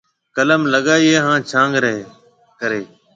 قلم 0.35 0.61
لگائيَ 0.73 1.09
ھيََََ 1.13 1.19
ھان 1.25 1.39
ڇانگ 1.49 1.73
ڪرَي 2.59 2.79
ھيََََ 2.89 2.93